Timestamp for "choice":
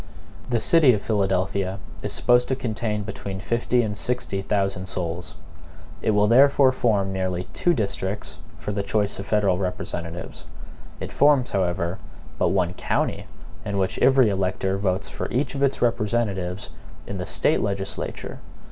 8.81-9.19